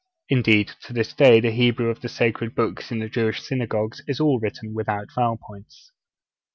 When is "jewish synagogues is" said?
3.07-4.19